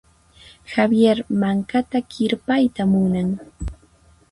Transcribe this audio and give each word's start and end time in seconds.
Javier 0.71 1.17
mankata 1.41 1.97
kirpayta 2.11 2.83
munan. 2.91 3.29